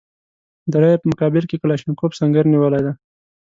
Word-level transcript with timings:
د 0.71 0.73
رایې 0.81 1.01
په 1.01 1.07
مقابل 1.11 1.43
کې 1.47 1.61
کلاشینکوف 1.61 2.11
سنګر 2.19 2.45
نیولی 2.53 2.81
دی. 2.85 2.93